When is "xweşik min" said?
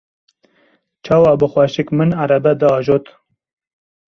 1.53-2.11